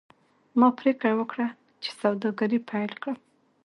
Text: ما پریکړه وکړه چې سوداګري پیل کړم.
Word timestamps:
ما 0.59 0.67
پریکړه 0.79 1.11
وکړه 1.15 1.47
چې 1.83 1.89
سوداګري 2.01 2.59
پیل 2.69 2.91
کړم. 3.01 3.17